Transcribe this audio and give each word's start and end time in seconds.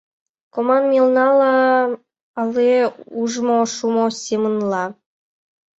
Команмелнала 0.55 1.51
але 2.41 2.67
ужмо 3.21 3.59
шумо 3.75 4.05
семынла? 4.25 4.85